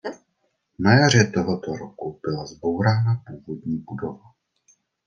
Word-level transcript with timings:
Na 0.79 0.93
jaře 0.99 1.23
tohoto 1.33 1.75
roku 1.77 2.19
byla 2.23 2.45
zbourána 2.45 3.23
původní 3.27 3.77
budova. 3.77 4.31